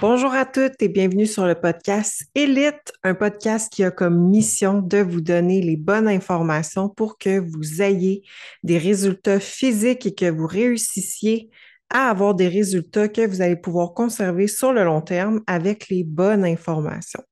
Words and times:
Bonjour 0.00 0.32
à 0.32 0.44
toutes 0.46 0.80
et 0.80 0.88
bienvenue 0.88 1.26
sur 1.26 1.46
le 1.46 1.54
podcast 1.54 2.24
Elite, 2.34 2.92
un 3.04 3.14
podcast 3.14 3.72
qui 3.72 3.84
a 3.84 3.90
comme 3.90 4.28
mission 4.30 4.80
de 4.80 4.98
vous 4.98 5.20
donner 5.20 5.60
les 5.62 5.76
bonnes 5.76 6.08
informations 6.08 6.88
pour 6.88 7.18
que 7.18 7.38
vous 7.38 7.82
ayez 7.82 8.22
des 8.64 8.78
résultats 8.78 9.38
physiques 9.38 10.06
et 10.06 10.14
que 10.14 10.30
vous 10.30 10.46
réussissiez 10.46 11.50
à 11.90 12.08
avoir 12.08 12.34
des 12.34 12.48
résultats 12.48 13.08
que 13.08 13.26
vous 13.26 13.42
allez 13.42 13.56
pouvoir 13.56 13.92
conserver 13.92 14.48
sur 14.48 14.72
le 14.72 14.82
long 14.82 15.02
terme 15.02 15.42
avec 15.46 15.88
les 15.88 16.04
bonnes 16.04 16.44
informations. 16.44 17.22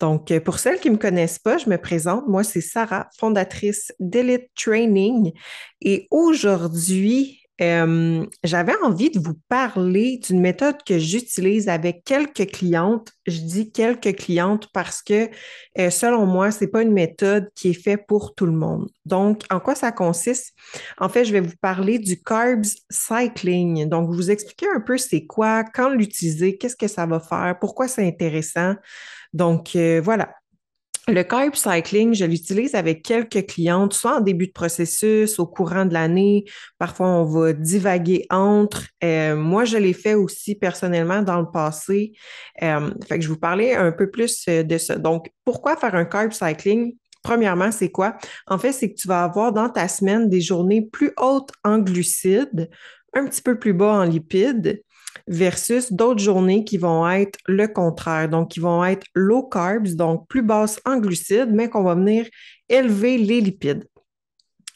Donc, 0.00 0.36
pour 0.40 0.58
celles 0.58 0.80
qui 0.80 0.88
ne 0.88 0.94
me 0.94 0.98
connaissent 0.98 1.38
pas, 1.38 1.58
je 1.58 1.70
me 1.70 1.78
présente. 1.78 2.26
Moi, 2.26 2.42
c'est 2.42 2.60
Sarah, 2.60 3.08
fondatrice 3.18 3.92
d'Elite 4.00 4.48
Training. 4.56 5.32
Et 5.80 6.08
aujourd'hui, 6.10 7.39
euh, 7.60 8.24
j'avais 8.42 8.74
envie 8.82 9.10
de 9.10 9.18
vous 9.18 9.34
parler 9.48 10.18
d'une 10.18 10.40
méthode 10.40 10.82
que 10.86 10.98
j'utilise 10.98 11.68
avec 11.68 12.04
quelques 12.04 12.50
clientes. 12.50 13.12
Je 13.26 13.40
dis 13.40 13.70
quelques 13.70 14.16
clientes 14.16 14.68
parce 14.72 15.02
que, 15.02 15.28
euh, 15.78 15.90
selon 15.90 16.26
moi, 16.26 16.50
c'est 16.50 16.68
pas 16.68 16.82
une 16.82 16.92
méthode 16.92 17.50
qui 17.54 17.70
est 17.70 17.82
faite 17.82 18.06
pour 18.08 18.34
tout 18.34 18.46
le 18.46 18.52
monde. 18.52 18.88
Donc, 19.04 19.42
en 19.50 19.60
quoi 19.60 19.74
ça 19.74 19.92
consiste? 19.92 20.54
En 20.98 21.08
fait, 21.08 21.24
je 21.24 21.32
vais 21.32 21.40
vous 21.40 21.56
parler 21.60 21.98
du 21.98 22.22
carbs 22.22 22.64
cycling. 22.90 23.88
Donc, 23.88 24.10
vous 24.10 24.30
expliquer 24.30 24.66
un 24.74 24.80
peu 24.80 24.96
c'est 24.96 25.26
quoi, 25.26 25.64
quand 25.64 25.90
l'utiliser, 25.90 26.56
qu'est-ce 26.56 26.76
que 26.76 26.88
ça 26.88 27.06
va 27.06 27.20
faire, 27.20 27.56
pourquoi 27.60 27.88
c'est 27.88 28.06
intéressant. 28.06 28.74
Donc, 29.32 29.76
euh, 29.76 30.00
voilà. 30.02 30.39
Le 31.10 31.24
carb 31.24 31.56
cycling, 31.56 32.14
je 32.14 32.24
l'utilise 32.24 32.76
avec 32.76 33.02
quelques 33.02 33.44
clientes, 33.46 33.94
soit 33.94 34.18
en 34.18 34.20
début 34.20 34.46
de 34.46 34.52
processus, 34.52 35.40
au 35.40 35.46
courant 35.46 35.84
de 35.84 35.92
l'année. 35.92 36.44
Parfois, 36.78 37.08
on 37.08 37.24
va 37.24 37.52
divaguer 37.52 38.26
entre. 38.30 38.84
Euh, 39.02 39.34
moi, 39.34 39.64
je 39.64 39.76
l'ai 39.76 39.92
fait 39.92 40.14
aussi 40.14 40.54
personnellement 40.54 41.22
dans 41.22 41.40
le 41.40 41.50
passé. 41.50 42.12
Euh, 42.62 42.92
fait 43.08 43.18
que 43.18 43.24
je 43.24 43.28
vous 43.28 43.38
parlais 43.38 43.74
un 43.74 43.90
peu 43.90 44.08
plus 44.08 44.44
euh, 44.48 44.62
de 44.62 44.78
ça. 44.78 44.98
Donc, 44.98 45.32
pourquoi 45.44 45.76
faire 45.76 45.96
un 45.96 46.04
carb 46.04 46.30
cycling? 46.30 46.94
Premièrement, 47.24 47.72
c'est 47.72 47.90
quoi? 47.90 48.16
En 48.46 48.58
fait, 48.58 48.70
c'est 48.70 48.92
que 48.92 48.96
tu 48.96 49.08
vas 49.08 49.24
avoir 49.24 49.52
dans 49.52 49.68
ta 49.68 49.88
semaine 49.88 50.28
des 50.28 50.40
journées 50.40 50.82
plus 50.92 51.12
hautes 51.18 51.50
en 51.64 51.78
glucides, 51.78 52.70
un 53.14 53.26
petit 53.26 53.42
peu 53.42 53.58
plus 53.58 53.72
bas 53.72 53.94
en 53.94 54.04
lipides 54.04 54.80
versus 55.26 55.92
d'autres 55.92 56.22
journées 56.22 56.64
qui 56.64 56.78
vont 56.78 57.08
être 57.08 57.38
le 57.46 57.66
contraire, 57.68 58.28
donc 58.28 58.50
qui 58.50 58.60
vont 58.60 58.84
être 58.84 59.06
low 59.14 59.42
carbs, 59.42 59.94
donc 59.94 60.26
plus 60.28 60.42
basses 60.42 60.80
en 60.84 60.98
glucides, 60.98 61.50
mais 61.52 61.68
qu'on 61.68 61.82
va 61.82 61.94
venir 61.94 62.26
élever 62.68 63.18
les 63.18 63.40
lipides. 63.40 63.84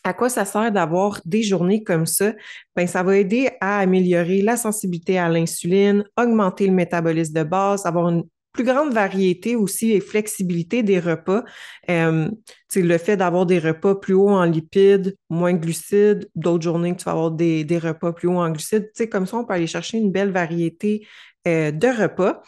À 0.07 0.13
quoi 0.13 0.29
ça 0.29 0.45
sert 0.45 0.71
d'avoir 0.71 1.21
des 1.25 1.43
journées 1.43 1.83
comme 1.83 2.05
ça? 2.05 2.35
Bien, 2.77 2.87
ça 2.87 3.03
va 3.03 3.17
aider 3.17 3.49
à 3.61 3.79
améliorer 3.79 4.43
la 4.43 4.59
sensibilité 4.59 5.19
à 5.19 5.31
l'insuline, 5.31 6.05
augmenter 6.19 6.67
le 6.67 6.75
métabolisme 6.75 7.33
de 7.33 7.43
base, 7.43 7.87
avoir 7.87 8.11
une 8.11 8.25
plus 8.55 8.65
grande 8.65 8.95
variété 8.95 9.57
aussi 9.57 9.93
et 9.93 10.01
flexibilité 10.01 10.83
des 10.83 11.01
repas. 11.01 11.43
Euh, 11.91 12.31
le 12.77 12.99
fait 12.99 13.17
d'avoir 13.17 13.47
des 13.47 13.59
repas 13.59 13.95
plus 13.97 14.15
hauts 14.15 14.31
en 14.31 14.45
lipides, 14.45 15.17
moins 15.29 15.53
glucides, 15.53 16.29
d'autres 16.35 16.65
journées 16.65 16.93
que 16.93 16.99
tu 16.99 17.05
vas 17.05 17.13
avoir 17.13 17.31
des, 17.31 17.79
repas 17.79 18.13
plus 18.13 18.29
hauts 18.29 18.41
en 18.41 18.51
glucides. 18.51 18.91
Comme 19.11 19.27
ça, 19.27 19.37
on 19.37 19.45
peut 19.45 19.55
aller 19.55 19.67
chercher 19.67 19.99
une 19.99 20.11
belle 20.11 20.31
variété 20.31 21.07
euh, 21.47 21.71
de 21.71 21.89
repas. 21.89 22.43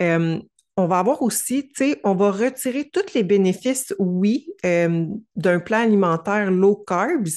Euh, 0.00 0.38
on 0.78 0.86
va 0.86 0.98
avoir 0.98 1.22
aussi, 1.22 1.68
tu 1.68 1.74
sais, 1.76 2.00
on 2.04 2.14
va 2.14 2.30
retirer 2.30 2.90
tous 2.90 3.14
les 3.14 3.22
bénéfices, 3.22 3.94
oui, 3.98 4.48
euh, 4.66 5.06
d'un 5.34 5.58
plan 5.58 5.78
alimentaire 5.78 6.50
low 6.50 6.76
carbs, 6.76 7.28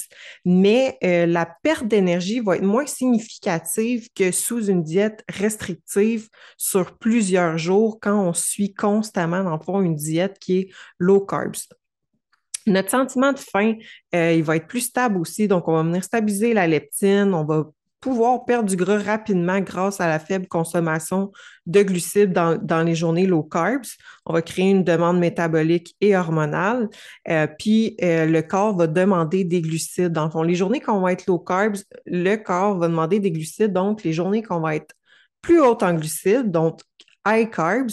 mais 0.43 0.97
euh, 1.03 1.25
la 1.25 1.45
perte 1.63 1.87
d'énergie 1.87 2.41
va 2.41 2.57
être 2.57 2.63
moins 2.63 2.85
significative 2.85 4.09
que 4.13 4.31
sous 4.31 4.65
une 4.67 4.83
diète 4.83 5.23
restrictive 5.29 6.27
sur 6.57 6.97
plusieurs 6.97 7.57
jours 7.57 7.99
quand 8.01 8.21
on 8.21 8.33
suit 8.33 8.73
constamment, 8.73 9.43
dans 9.43 9.55
le 9.55 9.63
fond, 9.63 9.81
une 9.81 9.95
diète 9.95 10.37
qui 10.39 10.57
est 10.57 10.69
low 10.97 11.21
carbs. 11.21 11.55
Notre 12.67 12.89
sentiment 12.89 13.31
de 13.31 13.39
faim, 13.39 13.75
euh, 14.13 14.33
il 14.33 14.43
va 14.43 14.57
être 14.57 14.67
plus 14.67 14.81
stable 14.81 15.17
aussi, 15.17 15.47
donc 15.47 15.67
on 15.69 15.73
va 15.73 15.83
venir 15.83 16.03
stabiliser 16.03 16.53
la 16.53 16.67
leptine, 16.67 17.33
on 17.33 17.45
va 17.45 17.71
pouvoir 17.99 18.45
perdre 18.45 18.69
du 18.69 18.75
gras 18.75 18.97
rapidement 18.97 19.59
grâce 19.59 19.99
à 19.99 20.07
la 20.07 20.19
faible 20.19 20.47
consommation 20.47 21.31
de 21.65 21.83
glucides 21.83 22.31
dans, 22.31 22.83
les 22.83 22.95
journées 22.95 23.25
low 23.25 23.43
carbs. 23.43 23.87
On 24.25 24.33
va 24.33 24.41
créer 24.41 24.69
une 24.69 24.83
demande 24.83 25.19
métabolique 25.19 25.95
et 25.99 26.15
hormonale. 26.15 26.89
Euh, 27.27 27.47
puis 27.47 27.97
euh, 28.01 28.25
le 28.25 28.41
corps 28.41 28.75
va 28.77 28.87
demander 28.87 29.43
des 29.43 29.61
glucides. 29.61 30.13
Dans 30.13 30.25
le 30.25 30.31
fond, 30.31 30.43
les 30.43 30.55
journées 30.55 30.79
qu'on 30.79 31.01
va 31.01 31.11
être 31.11 31.27
low 31.27 31.39
carbs, 31.39 31.77
le 32.05 32.35
corps 32.37 32.77
va 32.77 32.87
demander 32.87 33.19
des 33.19 33.31
glucides. 33.31 33.73
Donc, 33.73 34.03
les 34.03 34.13
journées 34.13 34.43
qu'on 34.43 34.61
va 34.61 34.75
être 34.75 34.95
plus 35.41 35.61
hautes 35.61 35.83
en 35.83 35.93
glucides, 35.93 36.51
donc 36.51 36.81
high 37.27 37.49
carbs, 37.49 37.91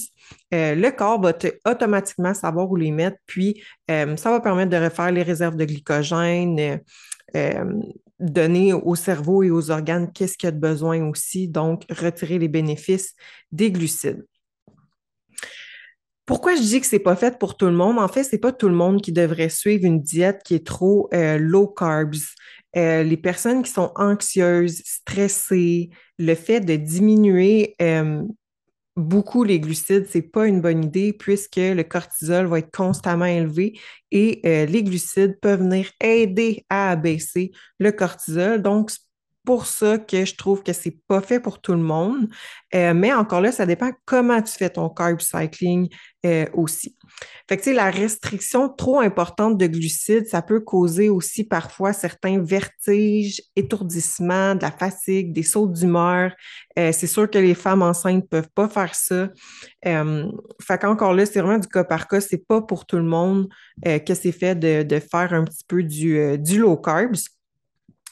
euh, 0.55 0.75
le 0.75 0.91
corps 0.91 1.21
va 1.21 1.33
automatiquement 1.67 2.33
savoir 2.33 2.71
où 2.71 2.77
les 2.77 2.93
mettre, 2.93 3.19
puis 3.27 3.61
ça 3.89 4.31
va 4.31 4.41
permettre 4.41 4.71
de 4.71 4.77
refaire 4.77 5.11
les 5.11 5.23
réserves 5.23 5.57
de 5.57 5.65
glycogène, 5.65 6.81
donner 8.19 8.73
au 8.73 8.95
cerveau 8.95 9.43
et 9.43 9.51
aux 9.51 9.71
organes 9.71 10.11
qu'est-ce 10.13 10.39
qu'il 10.39 10.47
y 10.47 10.49
a 10.49 10.53
de 10.53 10.59
besoin 10.59 11.03
aussi, 11.09 11.49
donc 11.49 11.85
retirer 11.91 12.39
les 12.39 12.49
bénéfices 12.49 13.15
des 13.53 13.71
glucides. 13.71 14.25
Pourquoi 16.27 16.57
je 16.57 16.61
dis 16.61 16.81
que 16.81 16.87
c'est 16.87 16.99
pas 16.99 17.15
fait 17.15 17.39
pour 17.39 17.57
tout 17.57 17.67
le 17.67 17.73
monde? 17.73 17.99
En 17.99 18.09
fait, 18.09 18.25
c'est 18.25 18.39
pas 18.39 18.51
tout 18.53 18.69
le 18.69 18.75
monde 18.75 19.01
qui 19.01 19.13
devrait 19.13 19.49
suivre 19.49 19.85
une 19.85 20.01
diète 20.01 20.43
qui 20.45 20.57
est 20.57 20.67
trop 20.67 21.09
euh, 21.15 21.39
low 21.39 21.69
carbs. 21.69 22.17
Euh, 22.77 23.05
les 23.05 23.17
personnes 23.17 23.63
qui 23.63 23.71
sont 23.71 23.93
anxieuses, 23.95 24.83
stressées, 24.85 25.91
le 26.19 26.35
fait 26.35 26.61
de 26.61 26.75
diminuer 26.75 27.77
euh, 27.81 28.23
beaucoup 28.97 29.45
les 29.45 29.61
glucides, 29.61 30.07
c'est 30.09 30.23
pas 30.23 30.47
une 30.47 30.61
bonne 30.61 30.85
idée 30.85 31.13
puisque 31.13 31.57
le 31.57 31.83
cortisol 31.83 32.47
va 32.47 32.59
être 32.61 32.75
constamment 32.75 33.27
élevé 33.27 33.79
et 34.11 34.41
euh, 34.47 34.67
les 34.67 34.83
glucides 34.83 35.39
peuvent 35.41 35.61
venir 35.61 35.91
aider 36.01 36.65
à 36.71 36.91
abaisser 36.91 37.53
le 37.79 37.93
cortisol. 37.93 38.63
Donc, 38.63 38.91
pour 39.47 39.67
ça 39.67 39.97
que 39.97 40.25
je 40.25 40.35
trouve 40.35 40.65
que 40.65 40.73
c'est 40.73 40.99
pas 41.07 41.21
fait 41.23 41.39
pour 41.41 41.61
tout 41.61 41.73
le 41.73 41.79
monde. 41.79 42.29
Euh, 42.75 42.93
mais 42.93 43.15
encore 43.15 43.41
là, 43.41 43.53
ça 43.53 43.65
dépend 43.65 43.93
comment 44.05 44.43
tu 44.43 44.53
fais 44.53 44.69
ton 44.69 44.91
carb 44.91 45.21
cycling 45.21 45.89
euh, 46.27 46.47
aussi. 46.53 46.97
Fait 47.49 47.57
que, 47.57 47.71
la 47.71 47.89
restriction 47.89 48.69
trop 48.69 48.99
importante 48.99 49.57
de 49.57 49.69
glucides, 49.69 50.27
ça 50.27 50.43
peut 50.43 50.61
causer 50.61 51.09
aussi 51.09 51.45
parfois 51.45 51.93
certains 51.93 52.43
vertiges, 52.43 53.41
étourdissements, 53.55 54.57
de 54.57 54.63
la 54.63 54.73
fatigue, 54.73 55.33
des 55.33 55.45
sauts 55.45 55.69
d'humeur. 55.69 56.33
Euh, 56.77 56.91
c'est 56.91 57.07
sûr 57.07 57.31
que 57.31 57.39
les 57.39 57.55
femmes 57.55 57.83
enceintes 57.83 58.25
ne 58.25 58.29
peuvent 58.29 58.51
pas 58.53 58.69
faire 58.69 58.97
ça. 58.97 59.29
fait 59.85 60.79
qu'encore 60.81 61.15
là, 61.15 61.25
c'est 61.25 61.41
vraiment 61.41 61.61
du 61.61 61.69
cas 61.69 61.85
par 61.85 62.09
cas. 62.09 62.21
C'est 62.21 62.45
pas 62.45 62.61
pour 62.61 62.85
tout 62.85 62.97
le 62.97 63.05
monde 63.05 63.49
que 63.85 64.15
c'est 64.15 64.33
fait 64.33 64.57
de, 64.57 64.83
de, 64.83 64.99
faire 64.99 65.33
un 65.33 65.45
petit 65.45 65.65
peu 65.69 65.85
du, 65.85 66.37
du 66.39 66.59
low 66.59 66.77
carbs. 66.77 67.36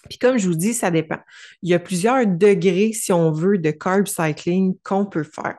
Puis 0.09 0.19
comme 0.19 0.39
je 0.39 0.49
vous 0.49 0.55
dis, 0.55 0.75
ça 0.75 0.91
dépend. 0.91 1.19
Il 1.63 1.71
y 1.71 1.75
a 1.75 1.79
plusieurs 1.79 2.27
degrés, 2.27 2.93
si 2.93 3.13
on 3.13 3.31
veut, 3.33 3.59
de 3.59 3.71
carb 3.71 4.07
cycling 4.07 4.77
qu'on 4.83 5.07
peut 5.07 5.25
faire. 5.25 5.59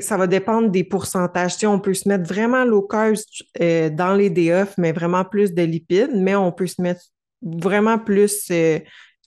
Ça 0.00 0.16
va 0.16 0.26
dépendre 0.26 0.70
des 0.70 0.84
pourcentages. 0.84 1.56
on 1.64 1.80
peut 1.80 1.94
se 1.94 2.08
mettre 2.08 2.28
vraiment 2.28 2.64
low 2.64 2.82
carb 2.82 3.16
euh, 3.60 3.90
dans 3.90 4.14
les 4.14 4.30
DF, 4.30 4.74
mais 4.78 4.92
vraiment 4.92 5.24
plus 5.24 5.52
de 5.52 5.62
lipides, 5.62 6.14
mais 6.14 6.36
on 6.36 6.52
peut 6.52 6.66
se 6.66 6.80
mettre 6.80 7.02
vraiment 7.42 7.98
plus 7.98 8.46
euh, 8.50 8.78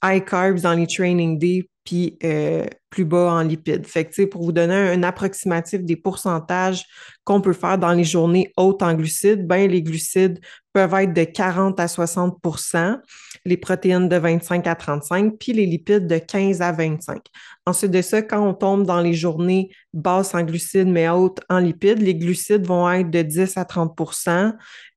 high 0.03 0.24
carbs 0.24 0.62
dans 0.62 0.74
les 0.74 0.88
training 0.88 1.38
days, 1.38 1.69
puis 1.84 2.18
euh, 2.24 2.66
plus 2.90 3.06
bas 3.06 3.31
en 3.31 3.41
lipides. 3.41 3.85
Pour 4.30 4.44
vous 4.44 4.52
donner 4.52 4.75
un, 4.75 5.03
approximatif 5.03 5.84
des 5.84 5.96
pourcentages 5.96 6.84
qu'on 7.24 7.41
peut 7.41 7.53
faire 7.53 7.78
dans 7.78 7.94
les 7.94 8.03
journées 8.03 8.52
hautes 8.57 8.81
en 8.81 8.94
glucides, 8.94 9.47
ben, 9.47 9.69
les 9.69 9.81
glucides 9.81 10.40
peuvent 10.74 10.94
être 10.94 11.13
de 11.13 11.24
40 11.24 11.80
à 11.80 11.86
60% 11.86 12.97
les 13.46 13.57
protéines 13.57 14.09
de 14.09 14.18
25 14.18 14.68
à 14.68 14.75
35 14.75 15.36
puis 15.40 15.53
les 15.53 15.66
lipides 15.66 16.07
de 16.07 16.18
15 16.18 16.62
à 16.62 16.72
25. 16.72 17.22
Ensuite 17.66 17.91
de 17.91 18.02
ça, 18.02 18.22
quand 18.22 18.45
on 18.45 18.54
tombe 18.54 18.86
dans 18.86 19.01
les 19.01 19.13
journées 19.13 19.69
basses 19.94 20.36
en 20.36 20.44
glucides 20.44 20.89
mais 20.89 21.07
hautes 21.10 21.39
en 21.50 21.60
lipides, 21.60 22.01
les 22.01 22.16
glucides 22.16 22.66
vont 22.66 22.89
être 22.92 23.10
de 23.10 23.22
10 23.22 23.57
à 23.57 23.63
30% 23.63 24.54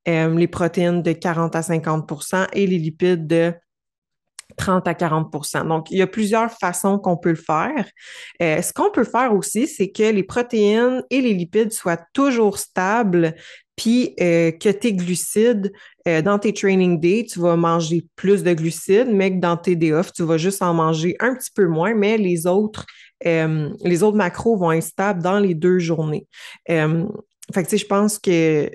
euh, 0.09 0.35
les 0.35 0.49
protéines 0.49 1.03
de 1.03 1.13
40 1.13 1.55
à 1.55 1.61
50% 1.61 2.47
et 2.53 2.67
les 2.67 2.79
lipides 2.79 3.27
de 3.27 3.53
30 4.57 4.87
à 4.89 4.95
40% 4.95 5.67
Donc, 5.67 5.91
il 5.91 5.99
y 5.99 6.03
a 6.03 6.07
plusieurs 6.07 6.51
façons 6.51 6.99
qu'on 6.99 7.17
peut 7.17 7.31
le 7.31 7.35
faire. 7.35 7.87
Euh, 8.43 8.63
ce 8.63 8.73
qu'on 8.73 8.91
peut 8.91 9.05
faire 9.05 9.35
aussi, 9.35 9.67
c'est 9.67 9.91
que 9.91 10.11
les 10.11 10.23
protéines 10.23 11.03
et 11.11 11.21
les 11.21 11.35
lipides 11.35 11.73
soient 11.73 12.01
toujours 12.13 12.59
stables, 12.59 13.35
puis 13.77 14.15
euh, 14.21 14.51
que 14.51 14.69
tes 14.69 14.93
glucides, 14.93 15.73
euh, 16.07 16.23
dans 16.23 16.39
tes 16.39 16.53
training 16.53 17.01
days, 17.01 17.27
tu 17.27 17.41
vas 17.41 17.57
manger 17.57 18.05
plus 18.17 18.43
de 18.43 18.53
glucides, 18.53 19.09
mais 19.11 19.33
que 19.33 19.41
dans 19.41 19.57
tes 19.57 19.77
day 19.77 19.93
off, 19.93 20.13
tu 20.13 20.23
vas 20.23 20.39
juste 20.39 20.63
en 20.63 20.75
manger 20.75 21.17
un 21.21 21.35
petit 21.35 21.51
peu 21.55 21.67
moins, 21.67 21.95
mais 21.95 22.19
les 22.19 22.47
autres, 22.47 22.87
les 23.23 24.03
autres 24.03 24.17
macros 24.17 24.57
vont 24.57 24.73
être 24.73 24.83
stables 24.83 25.23
dans 25.23 25.39
les 25.39 25.55
deux 25.55 25.79
journées. 25.79 26.27
fait 26.67 26.85
que, 27.53 27.61
tu 27.61 27.69
sais, 27.69 27.79
je 27.79 27.87
pense 27.87 28.19
que 28.19 28.71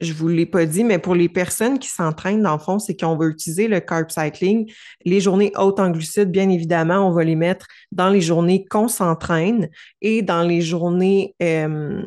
je 0.00 0.12
vous 0.12 0.28
l'ai 0.28 0.46
pas 0.46 0.64
dit, 0.64 0.82
mais 0.82 0.98
pour 0.98 1.14
les 1.14 1.28
personnes 1.28 1.78
qui 1.78 1.88
s'entraînent, 1.88 2.42
dans 2.42 2.54
le 2.54 2.58
fond, 2.58 2.78
c'est 2.78 2.96
qu'on 2.98 3.16
va 3.16 3.26
utiliser 3.26 3.68
le 3.68 3.80
carb 3.80 4.10
cycling. 4.10 4.70
Les 5.04 5.20
journées 5.20 5.52
hautes 5.56 5.78
en 5.78 5.90
glucides, 5.90 6.30
bien 6.30 6.48
évidemment, 6.48 7.06
on 7.06 7.12
va 7.12 7.24
les 7.24 7.36
mettre 7.36 7.66
dans 7.92 8.08
les 8.08 8.20
journées 8.20 8.64
qu'on 8.64 8.88
s'entraîne 8.88 9.68
et 10.00 10.22
dans 10.22 10.42
les 10.42 10.62
journées 10.62 11.34
euh, 11.42 12.02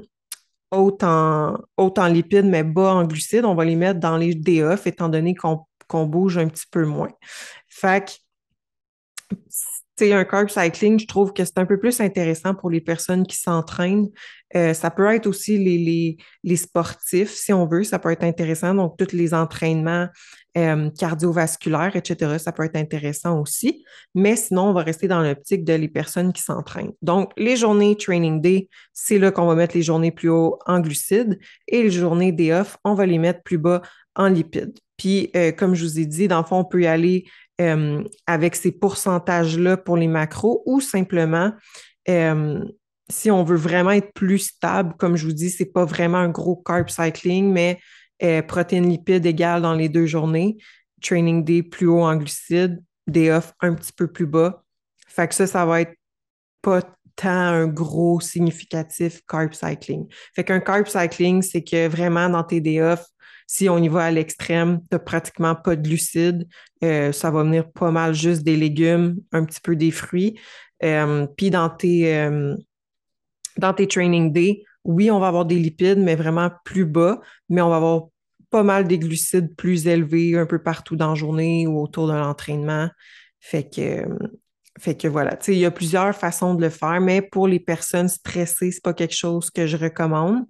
hautes, 0.72 1.04
en, 1.04 1.58
en 1.78 2.08
lipides, 2.08 2.46
mais 2.46 2.64
bas 2.64 2.96
en 2.96 3.04
glucides, 3.06 3.46
on 3.46 3.56
va 3.56 3.66
les 3.66 3.76
mettre 3.76 4.00
dans 4.00 4.18
les 4.18 4.34
DOF, 4.34 4.88
étant 4.88 5.10
donné 5.10 5.36
qu'on 5.36 6.06
bouge 6.06 6.38
un 6.38 6.48
petit 6.48 6.68
peu 6.72 6.86
moins. 6.86 7.12
Fait 7.68 8.06
que 8.06 9.46
c'est 9.98 10.14
un 10.14 10.26
carb 10.26 10.50
cycling, 10.50 11.00
je 11.00 11.06
trouve 11.06 11.34
que 11.34 11.46
c'est 11.46 11.60
un 11.60 11.66
peu 11.66 11.78
plus 11.78 12.02
intéressant 12.02 12.56
pour 12.56 12.70
les 12.70 12.82
personnes 12.82 13.28
qui 13.28 13.38
s'entraînent. 13.38 14.10
Euh, 14.56 14.74
ça 14.74 14.92
peut 14.92 15.12
être 15.14 15.28
aussi 15.28 15.58
les, 15.58 16.56
sportifs, 16.58 17.32
si 17.32 17.54
on 17.54 17.66
veut, 17.66 17.84
ça 17.84 18.00
peut 18.00 18.12
être 18.12 18.24
intéressant. 18.24 18.74
Donc, 18.76 18.98
tous 18.98 19.16
les 19.16 19.34
entraînements 19.34 20.08
euh, 20.58 20.90
cardiovasculaires, 20.92 21.96
etc., 21.96 22.38
ça 22.38 22.52
peut 22.52 22.64
être 22.64 22.76
intéressant 22.76 23.40
aussi. 23.40 23.84
Mais 24.14 24.36
sinon, 24.36 24.70
on 24.70 24.74
va 24.74 24.82
rester 24.82 25.08
dans 25.08 25.22
l'optique 25.22 25.64
de 25.64 25.74
les 25.74 25.88
personnes 25.88 26.34
qui 26.34 26.42
s'entraînent. 26.42 26.94
Donc, 27.02 27.32
les 27.38 27.56
journées 27.56 27.96
training 27.96 28.42
day, 28.42 28.70
c'est 28.94 29.18
là 29.18 29.32
qu'on 29.32 29.48
va 29.48 29.56
mettre 29.56 29.76
les 29.76 29.84
journées 29.84 30.12
plus 30.12 30.30
haut 30.30 30.60
en 30.66 30.80
glucides 30.80 31.40
et 31.68 31.84
les 31.84 31.92
journées 31.92 32.32
day 32.32 32.54
off, 32.54 32.78
on 32.84 32.94
va 32.94 33.06
les 33.06 33.18
mettre 33.18 33.42
plus 33.42 33.58
bas 33.58 33.82
en 34.16 34.28
lipides. 34.28 34.78
Puis, 34.98 35.32
euh, 35.36 35.52
comme 35.52 35.74
je 35.74 35.84
vous 35.84 36.00
ai 36.00 36.06
dit, 36.06 36.28
dans 36.28 36.40
le 36.40 36.46
fond, 36.46 36.60
on 36.60 36.66
peut 36.66 36.84
y 36.84 36.88
aller 36.88 37.26
avec 38.28 38.56
ces 38.56 38.74
pourcentages-là 38.74 39.78
pour 39.78 39.96
les 39.96 40.08
macros 40.08 40.64
ou 40.66 40.82
simplement, 40.82 41.54
si 43.10 43.32
on 43.32 43.44
veut 43.44 43.58
vraiment 43.58 43.92
être 43.92 44.14
plus 44.14 44.40
stable, 44.40 44.94
comme 44.98 45.16
je 45.16 45.26
vous 45.26 45.34
dis, 45.34 45.50
c'est 45.50 45.66
pas 45.66 45.86
vraiment 45.86 46.18
un 46.18 46.30
gros 46.30 46.56
carb 46.56 46.90
cycling, 46.90 47.52
mais 47.52 47.80
euh, 48.24 48.42
protéines 48.42 48.90
lipides 48.90 49.26
égales 49.26 49.62
dans 49.62 49.74
les 49.74 49.90
deux 49.90 50.06
journées, 50.06 50.58
training 51.02 51.44
day 51.44 51.64
plus 51.64 51.88
haut 51.88 52.04
en 52.04 52.16
glucides, 52.16 52.82
day 53.08 53.32
off 53.32 53.54
un 53.60 53.74
petit 53.74 53.92
peu 53.92 54.08
plus 54.08 54.26
bas. 54.26 54.64
Fait 55.08 55.28
que 55.28 55.36
ça, 55.36 55.48
ça 55.48 55.66
va 55.66 55.82
être 55.82 55.94
pas 56.62 56.82
tant 57.16 57.30
un 57.30 57.68
gros 57.68 58.20
significatif 58.20 59.22
carb 59.28 59.54
cycling. 59.54 60.08
Fait 60.34 60.44
qu'un 60.44 60.60
carb 60.60 60.88
cycling, 60.88 61.42
c'est 61.42 61.64
que 61.64 61.88
vraiment 61.88 62.30
dans 62.30 62.44
tes 62.44 62.62
day 62.62 62.82
off, 62.82 63.06
si 63.46 63.70
on 63.70 63.78
y 63.78 63.90
va 63.90 64.06
à 64.06 64.12
l'extrême, 64.12 64.80
tu 64.80 64.88
n'as 64.94 65.00
pratiquement 65.00 65.54
pas 65.54 65.76
de 65.76 65.82
glucides. 65.82 66.48
Euh, 66.84 67.12
ça 67.12 67.30
va 67.30 67.44
venir 67.44 67.70
pas 67.72 67.92
mal 67.92 68.14
juste 68.14 68.44
des 68.44 68.56
légumes, 68.56 69.18
un 69.32 69.44
petit 69.44 69.60
peu 69.60 69.76
des 69.76 69.92
fruits. 69.92 70.40
Euh, 70.84 71.28
puis 71.38 71.50
dans 71.50 71.70
tes, 71.70 72.30
dans 73.58 73.74
tes 73.74 73.88
training 73.88 74.32
days, 74.32 74.64
oui, 74.84 75.10
on 75.12 75.20
va 75.20 75.28
avoir 75.28 75.46
des 75.46 75.56
lipides, 75.56 76.00
mais 76.00 76.16
vraiment 76.16 76.52
plus 76.66 76.86
bas, 76.86 77.22
mais 77.50 77.62
on 77.62 77.70
va 77.70 77.78
avoir 77.78 78.08
pas 78.50 78.64
mal 78.64 78.88
des 78.88 79.00
glucides 79.00 79.56
plus 79.56 79.88
élevés 79.88 80.38
un 80.38 80.46
peu 80.46 80.62
partout 80.62 80.96
dans 80.96 81.10
la 81.10 81.16
journée 81.16 81.66
ou 81.68 81.82
autour 81.82 82.08
de 82.08 82.14
l'entraînement. 82.14 82.90
Fait 83.40 83.70
que 83.70 84.06
fait 84.80 84.96
que 84.96 85.08
voilà, 85.08 85.38
il 85.48 85.56
y 85.56 85.66
a 85.66 85.72
plusieurs 85.72 86.16
façons 86.16 86.56
de 86.56 86.62
le 86.62 86.70
faire, 86.70 87.00
mais 87.00 87.22
pour 87.22 87.48
les 87.48 87.60
personnes 87.60 88.10
stressées, 88.10 88.72
c'est 88.72 88.84
pas 88.84 88.94
quelque 88.94 89.16
chose 89.16 89.52
que 89.52 89.68
je 89.68 89.78
recommande. 89.78 90.46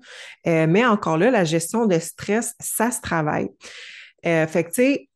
Euh, 0.47 0.65
mais 0.67 0.85
encore 0.85 1.17
là, 1.17 1.29
la 1.29 1.43
gestion 1.43 1.85
de 1.87 1.99
stress, 1.99 2.53
ça 2.59 2.89
se 2.89 3.01
travaille. 3.01 3.49
Euh, 4.25 4.47
fait 4.47 4.63
que, 4.63 4.69
tu 4.69 4.75
sais, 4.75 5.09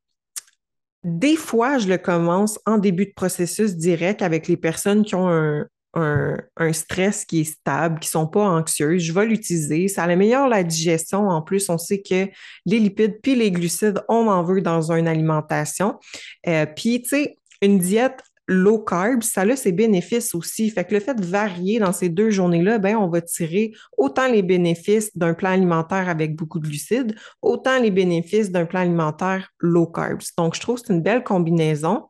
des 1.04 1.38
fois, 1.38 1.78
je 1.78 1.88
le 1.88 1.98
commence 1.98 2.60
en 2.66 2.78
début 2.78 3.06
de 3.06 3.14
processus 3.16 3.78
direct 3.78 4.22
avec 4.22 4.50
les 4.50 4.58
personnes 4.58 5.06
qui 5.06 5.16
ont 5.16 5.30
un, 5.30 5.66
un, 5.94 6.74
stress 6.74 7.26
qui 7.26 7.42
est 7.42 7.44
stable, 7.44 8.00
qui 8.00 8.08
ne 8.08 8.12
sont 8.12 8.28
pas 8.28 8.44
anxieuses. 8.44 9.02
Je 9.02 9.14
vais 9.14 9.26
l'utiliser. 9.26 9.88
Ça 9.88 10.04
améliore 10.04 10.48
la 10.48 10.64
digestion. 10.64 11.30
En 11.30 11.42
plus, 11.42 11.70
on 11.70 11.78
sait 11.78 12.02
que 12.02 12.28
les 12.66 12.80
lipides 12.80 13.20
puis 13.22 13.36
les 13.36 13.52
glucides, 13.52 14.04
on 14.08 14.28
en 14.28 14.44
veut 14.44 14.62
dans 14.62 14.92
une 14.92 15.08
alimentation. 15.08 16.00
Euh, 16.48 16.66
puis, 16.66 17.02
tu 17.02 17.10
sais, 17.10 17.38
une 17.62 17.80
diète 17.80 18.22
low 18.48 18.80
carb, 18.80 19.24
ça 19.24 19.42
a 19.42 19.56
ses 19.56 19.74
bénéfices 19.74 20.34
aussi. 20.34 20.70
Fait 20.70 20.86
que 20.86 20.94
le 20.94 21.02
fait 21.02 21.16
de 21.16 21.26
varier 21.26 21.80
dans 21.80 21.92
ces 21.92 22.08
deux 22.08 22.30
journées-là, 22.30 22.78
ben, 22.78 22.96
on 22.96 23.10
va 23.10 23.22
tirer 23.22 23.74
autant 23.98 24.28
les 24.28 24.42
bénéfices 24.42 25.16
d'un 25.18 25.34
plan 25.34 25.52
alimentaire 25.52 26.08
avec 26.08 26.36
beaucoup 26.36 26.60
de 26.60 26.68
glucides, 26.68 27.16
autant 27.42 27.78
les 27.80 27.92
bénéfices 27.92 28.50
d'un 28.50 28.66
plan 28.66 28.80
alimentaire 28.82 29.50
low 29.60 29.86
carbs. 29.86 30.24
Donc, 30.38 30.56
je 30.56 30.62
trouve 30.62 30.80
que 30.80 30.88
c'est 30.88 30.94
une 30.94 31.02
belle 31.02 31.24
combinaison. 31.24 32.06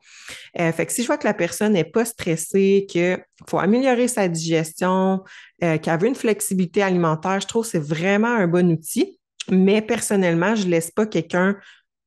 Euh, 0.60 0.72
fait 0.72 0.86
que 0.86 0.92
si 0.92 1.02
je 1.02 1.08
vois 1.08 1.18
que 1.18 1.28
la 1.28 1.34
personne 1.34 1.74
n'est 1.74 1.84
pas 1.84 2.06
stressée, 2.06 2.86
qu'il 2.88 3.18
faut 3.48 3.60
améliorer 3.60 4.08
sa 4.08 4.28
digestion, 4.28 5.24
euh, 5.64 5.80
qu'elle 5.80 6.00
veut 6.00 6.08
une 6.08 6.16
flexibilité 6.16 6.84
alimentaire, 6.84 7.40
je 7.40 7.48
trouve 7.48 7.64
que 7.64 7.72
c'est 7.72 7.84
vraiment 7.84 8.28
un 8.28 8.48
bon 8.48 8.72
outil. 8.72 9.20
Mais 9.50 9.82
personnellement, 9.82 10.54
je 10.56 10.66
ne 10.66 10.72
laisse 10.72 10.92
pas 10.92 11.08
quelqu'un 11.08 11.56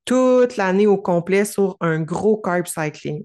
toute 0.04 0.56
l'année 0.56 0.86
au 0.86 0.98
complet 0.98 1.44
sur 1.44 1.76
un 1.80 2.00
gros 2.00 2.36
carb 2.36 2.66
cycling. 2.66 3.24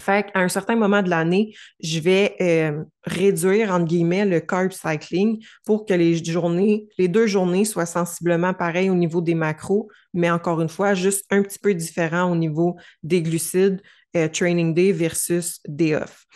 Fait 0.00 0.30
qu'à 0.30 0.40
un 0.40 0.48
certain 0.48 0.76
moment 0.76 1.02
de 1.02 1.08
l'année, 1.08 1.54
je 1.80 2.00
vais 2.00 2.36
euh, 2.40 2.84
réduire, 3.04 3.70
entre 3.72 3.86
guillemets, 3.86 4.26
le 4.26 4.40
carb 4.40 4.72
cycling 4.72 5.42
pour 5.64 5.86
que 5.86 5.94
les 5.94 6.22
journées, 6.22 6.86
les 6.98 7.08
deux 7.08 7.26
journées 7.26 7.64
soient 7.64 7.86
sensiblement 7.86 8.52
pareilles 8.52 8.90
au 8.90 8.94
niveau 8.94 9.22
des 9.22 9.34
macros, 9.34 9.88
mais 10.12 10.30
encore 10.30 10.60
une 10.60 10.68
fois, 10.68 10.94
juste 10.94 11.24
un 11.30 11.42
petit 11.42 11.58
peu 11.58 11.74
différent 11.74 12.30
au 12.30 12.36
niveau 12.36 12.76
des 13.02 13.22
glucides, 13.22 13.80
euh, 14.16 14.28
training 14.28 14.72
day 14.72 14.92
versus 14.92 15.60
day 15.66 15.94
off. 15.94 16.26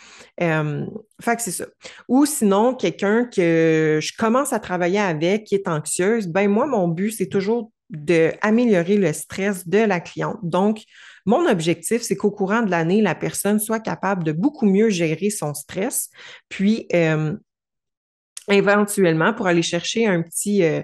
Euh, 0.41 0.85
fait 1.21 1.35
que 1.35 1.41
c'est 1.41 1.51
ça. 1.51 1.65
Ou 2.07 2.25
sinon, 2.25 2.75
quelqu'un 2.75 3.25
que 3.25 3.99
je 4.01 4.11
commence 4.17 4.53
à 4.53 4.59
travailler 4.59 4.99
avec 4.99 5.45
qui 5.45 5.55
est 5.55 5.67
anxieuse, 5.67 6.27
ben 6.27 6.49
moi, 6.49 6.65
mon 6.65 6.87
but, 6.87 7.11
c'est 7.11 7.27
toujours 7.27 7.71
d'améliorer 7.91 8.97
le 8.97 9.13
stress 9.13 9.67
de 9.67 9.79
la 9.79 9.99
cliente. 9.99 10.39
Donc, 10.43 10.83
mon 11.25 11.47
objectif, 11.47 12.01
c'est 12.01 12.15
qu'au 12.15 12.31
courant 12.31 12.61
de 12.61 12.71
l'année, 12.71 13.01
la 13.01 13.15
personne 13.15 13.59
soit 13.59 13.79
capable 13.79 14.23
de 14.23 14.31
beaucoup 14.31 14.65
mieux 14.65 14.89
gérer 14.89 15.29
son 15.29 15.53
stress, 15.53 16.09
puis 16.49 16.87
euh, 16.93 17.35
éventuellement, 18.49 19.33
pour 19.33 19.47
aller 19.47 19.61
chercher 19.61 20.07
un 20.07 20.21
petit, 20.21 20.63
euh, 20.63 20.81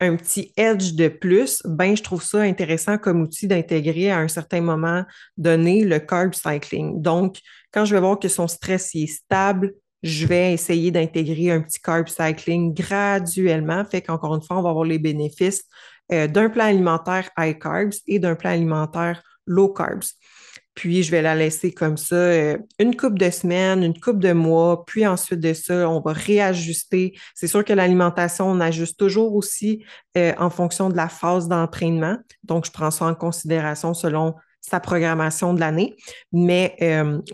un 0.00 0.16
petit 0.16 0.52
edge 0.56 0.92
de 0.94 1.08
plus, 1.08 1.62
ben, 1.64 1.96
je 1.96 2.02
trouve 2.02 2.22
ça 2.22 2.42
intéressant 2.42 2.98
comme 2.98 3.22
outil 3.22 3.48
d'intégrer 3.48 4.10
à 4.10 4.18
un 4.18 4.28
certain 4.28 4.60
moment 4.60 5.04
donné 5.36 5.82
le 5.84 5.98
carb 5.98 6.34
cycling. 6.34 7.00
Donc, 7.00 7.38
quand 7.72 7.84
je 7.84 7.94
vais 7.94 8.00
voir 8.00 8.18
que 8.18 8.28
son 8.28 8.46
stress 8.46 8.90
est 8.94 9.06
stable, 9.06 9.74
je 10.04 10.26
vais 10.26 10.52
essayer 10.52 10.90
d'intégrer 10.90 11.50
un 11.50 11.62
petit 11.62 11.80
carb 11.80 12.06
cycling 12.08 12.74
graduellement. 12.74 13.84
Fait 13.86 14.02
qu'encore 14.02 14.34
une 14.34 14.42
fois, 14.42 14.58
on 14.58 14.62
va 14.62 14.68
avoir 14.68 14.84
les 14.84 14.98
bénéfices 14.98 15.64
euh, 16.12 16.26
d'un 16.26 16.50
plan 16.50 16.66
alimentaire 16.66 17.30
high 17.38 17.58
carbs 17.58 17.94
et 18.06 18.18
d'un 18.18 18.34
plan 18.34 18.50
alimentaire 18.50 19.22
low 19.46 19.68
carbs. 19.68 20.04
Puis, 20.74 21.02
je 21.02 21.10
vais 21.10 21.22
la 21.22 21.34
laisser 21.34 21.72
comme 21.72 21.96
ça 21.96 22.16
euh, 22.16 22.58
une 22.78 22.96
coupe 22.96 23.18
de 23.18 23.30
semaines, 23.30 23.82
une 23.82 23.98
coupe 23.98 24.18
de 24.18 24.32
mois, 24.32 24.84
puis 24.84 25.06
ensuite 25.06 25.40
de 25.40 25.54
ça, 25.54 25.88
on 25.88 26.00
va 26.00 26.12
réajuster. 26.12 27.16
C'est 27.34 27.46
sûr 27.46 27.64
que 27.64 27.72
l'alimentation, 27.72 28.50
on 28.50 28.60
ajuste 28.60 28.98
toujours 28.98 29.34
aussi 29.34 29.84
euh, 30.18 30.32
en 30.36 30.50
fonction 30.50 30.90
de 30.90 30.96
la 30.96 31.08
phase 31.08 31.48
d'entraînement. 31.48 32.18
Donc, 32.42 32.66
je 32.66 32.72
prends 32.72 32.90
ça 32.90 33.06
en 33.06 33.14
considération 33.14 33.94
selon 33.94 34.34
sa 34.60 34.80
programmation 34.80 35.54
de 35.54 35.60
l'année. 35.60 35.94
Mais 36.32 36.76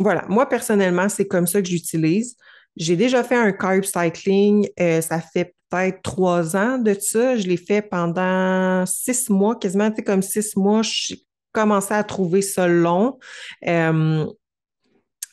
voilà, 0.00 0.25
moi, 0.29 0.49
personnellement, 0.49 1.09
c'est 1.09 1.29
comme 1.29 1.47
ça 1.47 1.62
que 1.62 1.69
j'utilise. 1.69 2.37
J'ai 2.77 2.97
déjà 2.97 3.23
fait 3.23 3.37
un 3.37 3.53
carb 3.53 3.85
cycling, 3.85 4.69
ça 4.77 5.21
fait 5.21 5.55
peut-être 5.71 6.03
trois 6.03 6.57
ans 6.57 6.79
de 6.79 6.95
ça. 6.99 7.37
Je 7.37 7.47
l'ai 7.47 7.57
fait 7.57 7.83
pendant 7.83 8.85
six 8.87 9.31
mois, 9.31 9.57
quasiment 9.57 9.91
comme 10.05 10.23
six 10.23 10.57
mois. 10.57 10.83
Je 10.83 11.15
commencé 11.53 11.95
à 11.95 12.05
trouver 12.05 12.43
ça 12.43 12.69
long. 12.69 13.19
Euh, 13.67 14.27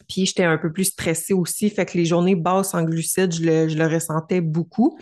puis 0.08 0.26
j'étais 0.26 0.44
un 0.44 0.58
peu 0.58 0.72
plus 0.72 0.86
stressée 0.86 1.34
aussi, 1.34 1.70
fait 1.70 1.86
que 1.86 1.98
les 1.98 2.06
journées 2.06 2.36
basses 2.36 2.74
en 2.74 2.84
glucides, 2.84 3.34
je 3.34 3.44
le, 3.44 3.88
ressentais 3.88 4.42
beaucoup. 4.42 4.98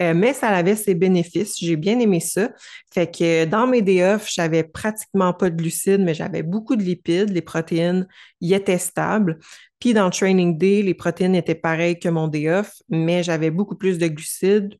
Euh, 0.00 0.14
mais 0.14 0.32
ça 0.32 0.48
avait 0.48 0.76
ses 0.76 0.94
bénéfices. 0.94 1.56
J'ai 1.58 1.76
bien 1.76 1.98
aimé 1.98 2.20
ça. 2.20 2.50
Fait 2.92 3.10
que 3.10 3.44
dans 3.44 3.66
mes 3.66 3.82
DF, 3.82 4.28
j'avais 4.32 4.64
pratiquement 4.64 5.32
pas 5.32 5.50
de 5.50 5.56
glucides, 5.56 6.00
mais 6.00 6.14
j'avais 6.14 6.42
beaucoup 6.42 6.76
de 6.76 6.82
lipides. 6.82 7.30
Les 7.30 7.42
protéines 7.42 8.06
y 8.40 8.54
étaient 8.54 8.78
stables. 8.78 9.38
Puis 9.78 9.92
dans 9.92 10.06
le 10.06 10.10
training 10.10 10.56
day, 10.56 10.82
les 10.82 10.94
protéines 10.94 11.34
étaient 11.34 11.54
pareilles 11.54 11.98
que 11.98 12.08
mon 12.08 12.28
DF, 12.28 12.72
mais 12.88 13.22
j'avais 13.22 13.50
beaucoup 13.50 13.76
plus 13.76 13.98
de 13.98 14.06
glucides 14.06 14.74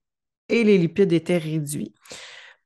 et 0.48 0.64
les 0.64 0.78
lipides 0.78 1.12
étaient 1.12 1.38
réduits. 1.38 1.94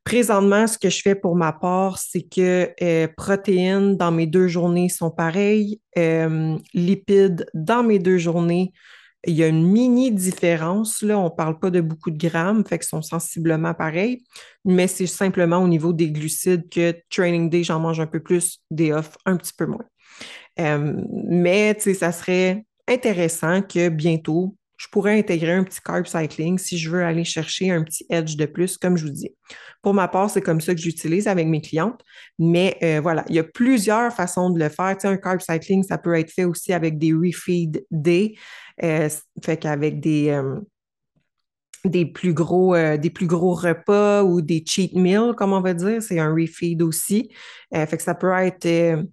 Présentement, 0.05 0.67
ce 0.67 0.79
que 0.79 0.89
je 0.89 1.03
fais 1.03 1.15
pour 1.15 1.37
ma 1.37 1.53
part, 1.53 1.99
c'est 1.99 2.23
que 2.23 2.71
euh, 2.83 3.09
protéines 3.17 3.97
dans 3.97 4.11
mes 4.11 4.27
deux 4.27 4.49
journées 4.49 4.89
sont 4.89 5.11
pareilles. 5.11 5.81
Euh, 5.99 6.57
lipides 6.73 7.47
dans 7.53 7.83
mes 7.83 7.99
deux 7.99 8.17
journées, 8.17 8.73
il 9.27 9.35
y 9.35 9.43
a 9.43 9.49
une 9.49 9.67
mini 9.67 10.11
différence. 10.11 11.03
Là, 11.03 11.19
on 11.19 11.25
ne 11.25 11.29
parle 11.29 11.59
pas 11.59 11.71
de 11.71 11.81
beaucoup 11.81 12.11
de 12.11 12.19
grammes, 12.19 12.65
fait 12.65 12.79
qu'ils 12.79 12.89
sont 12.89 13.03
sensiblement 13.03 13.75
pareils, 13.75 14.25
mais 14.65 14.87
c'est 14.87 15.07
simplement 15.07 15.59
au 15.59 15.69
niveau 15.69 15.93
des 15.93 16.11
glucides 16.11 16.69
que 16.71 16.95
Training 17.11 17.51
Day, 17.51 17.63
j'en 17.63 17.81
mange 17.81 18.01
un 18.01 18.07
peu 18.07 18.21
plus, 18.21 18.61
des 18.71 18.93
off 18.93 19.17
un 19.27 19.37
petit 19.37 19.53
peu 19.53 19.67
moins. 19.67 19.85
Euh, 20.61 21.03
mais 21.13 21.79
ça 21.79 22.13
serait 22.13 22.65
intéressant 22.89 23.63
que 23.63 23.89
bientôt, 23.89 24.57
je 24.79 24.87
pourrais 24.89 25.19
intégrer 25.19 25.53
un 25.53 25.65
petit 25.65 25.81
carb 25.81 26.07
cycling 26.07 26.57
si 26.57 26.79
je 26.79 26.89
veux 26.89 27.05
aller 27.05 27.25
chercher 27.25 27.71
un 27.71 27.83
petit 27.83 28.07
edge 28.09 28.37
de 28.37 28.47
plus, 28.47 28.79
comme 28.79 28.97
je 28.97 29.07
vous 29.07 29.13
dis. 29.13 29.35
Pour 29.83 29.93
ma 29.93 30.07
part, 30.07 30.31
c'est 30.31 30.41
comme 30.41 30.61
ça 30.61 30.73
que 30.75 30.81
j'utilise 30.81 31.27
avec 31.27 31.49
mes 31.49 31.61
clientes. 31.61 32.01
Mais 32.39 32.79
euh, 32.83 33.01
voilà, 33.01 33.25
il 33.29 33.35
y 33.35 33.41
a 33.41 33.45
plusieurs 33.45 34.13
façons 34.13 34.51
de 34.51 34.59
le 34.59 34.69
faire. 34.69 34.97
Tu 34.97 35.03
sais, 35.03 35.09
un 35.09 35.17
carb 35.17 35.41
cycling, 35.41 35.83
ça 35.83 35.99
peut 35.99 36.15
être 36.15 36.31
fait 36.31 36.45
aussi 36.45 36.73
avec 36.73 36.97
des 36.97 37.13
refeed 37.13 37.85
day, 37.91 38.37
euh, 38.85 39.09
fait 39.45 39.57
qu'avec 39.57 39.99
des, 39.99 40.29
euh, 40.31 40.61
des, 41.85 42.07
plus 42.07 42.33
gros, 42.33 42.77
des 42.77 43.11
plus 43.11 43.27
gros 43.27 43.55
repas 43.55 44.23
ou 44.23 44.41
des 44.41 44.63
cheat 44.65 44.95
meals, 44.95 45.35
comme 45.37 45.53
on 45.55 45.61
va 45.61 45.75
dire. 45.75 46.01
C'est 46.01 46.21
un 46.21 46.33
refeed 46.33 46.83
aussi. 46.83 47.33
fait 47.73 47.97
que 47.97 48.03
ça 48.03 48.15
peut 48.15 48.33
être 48.33 49.07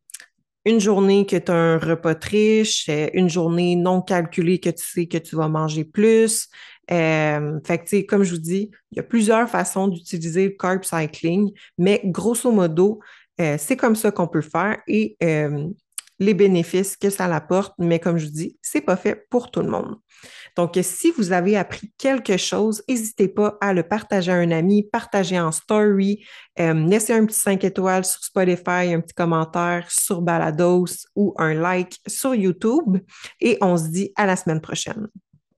une 0.66 0.80
journée 0.80 1.26
que 1.26 1.36
tu 1.36 1.52
as 1.52 1.56
un 1.56 1.78
repas 1.78 2.16
riche, 2.24 2.88
euh, 2.90 3.08
une 3.14 3.30
journée 3.30 3.76
non 3.76 4.02
calculée 4.02 4.60
que 4.60 4.70
tu 4.70 4.84
sais 4.84 5.08
que 5.08 5.18
tu 5.18 5.36
vas 5.36 5.48
manger 5.48 5.86
plus. 5.86 6.48
Euh, 6.92 7.60
fait 7.66 7.80
que, 7.80 8.06
comme 8.06 8.24
je 8.24 8.32
vous 8.32 8.42
dis, 8.42 8.72
il 8.92 8.98
y 8.98 9.00
a 9.00 9.04
plusieurs 9.04 9.50
façons 9.50 9.88
d'utiliser 9.88 10.46
le 10.46 10.56
carb 10.58 10.84
cycling, 10.84 11.52
mais 11.78 12.02
grosso 12.04 12.52
modo, 12.52 13.00
euh, 13.42 13.58
c'est 13.60 13.78
comme 13.78 13.96
ça 13.96 14.12
qu'on 14.12 14.28
peut 14.28 14.42
faire 14.42 14.78
et 14.88 15.18
les 16.20 16.34
bénéfices 16.34 16.96
que 16.98 17.10
ça 17.10 17.26
apporte, 17.26 17.74
mais 17.78 18.00
comme 18.00 18.18
je 18.18 18.26
vous 18.26 18.32
dis, 18.32 18.58
c'est 18.62 18.82
pas 18.82 18.96
fait 18.96 19.28
pour 19.30 19.52
tout 19.52 19.62
le 19.62 19.70
monde. 19.70 19.96
Donc, 20.56 20.80
si 20.82 21.12
vous 21.12 21.34
avez 21.34 21.58
appris 21.58 21.92
quelque 21.98 22.38
chose, 22.38 22.82
n'hésitez 22.88 23.28
pas 23.28 23.58
à 23.60 23.74
le 23.74 23.84
partager 23.84 24.32
à 24.32 24.36
un 24.36 24.52
ami, 24.52 24.84
partager 24.84 25.40
en 25.40 25.52
story, 25.52 26.26
euh, 26.60 26.74
laissez 26.74 27.14
un 27.14 27.26
petit 27.26 27.40
5 27.40 27.64
étoiles 27.64 28.06
sur 28.06 28.24
Spotify, 28.24 28.94
un 28.94 29.02
petit 29.02 29.14
commentaire 29.14 29.86
sur 29.90 30.22
Balados 30.22 31.08
ou 31.16 31.34
un 31.38 31.54
like 31.54 32.00
sur 32.08 32.34
YouTube. 32.34 32.98
Et 33.42 33.58
on 33.62 33.78
se 33.78 33.90
dit 33.90 34.12
à 34.16 34.26
la 34.26 34.36
semaine 34.36 34.62
prochaine. 34.62 35.08